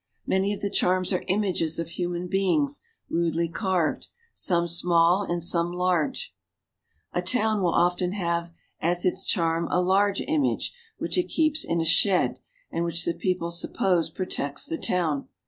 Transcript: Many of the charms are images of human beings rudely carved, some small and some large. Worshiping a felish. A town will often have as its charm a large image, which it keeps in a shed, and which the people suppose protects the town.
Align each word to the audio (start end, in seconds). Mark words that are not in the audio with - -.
Many 0.25 0.51
of 0.51 0.61
the 0.61 0.71
charms 0.71 1.13
are 1.13 1.23
images 1.27 1.77
of 1.77 1.89
human 1.89 2.25
beings 2.27 2.81
rudely 3.07 3.47
carved, 3.47 4.07
some 4.33 4.67
small 4.67 5.21
and 5.21 5.43
some 5.43 5.71
large. 5.71 6.33
Worshiping 7.13 7.13
a 7.13 7.17
felish. 7.17 7.21
A 7.29 7.39
town 7.39 7.61
will 7.61 7.73
often 7.75 8.11
have 8.13 8.51
as 8.79 9.05
its 9.05 9.27
charm 9.27 9.67
a 9.69 9.79
large 9.79 10.19
image, 10.21 10.73
which 10.97 11.19
it 11.19 11.29
keeps 11.29 11.63
in 11.63 11.79
a 11.79 11.85
shed, 11.85 12.39
and 12.71 12.83
which 12.83 13.05
the 13.05 13.13
people 13.13 13.51
suppose 13.51 14.09
protects 14.09 14.65
the 14.65 14.79
town. 14.79 15.27